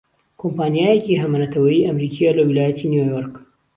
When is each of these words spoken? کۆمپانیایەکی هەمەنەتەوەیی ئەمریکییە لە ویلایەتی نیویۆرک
کۆمپانیایەکی 0.39 1.19
هەمەنەتەوەیی 1.21 1.85
ئەمریکییە 1.87 2.31
لە 2.37 2.43
ویلایەتی 2.47 2.89
نیویۆرک 2.91 3.33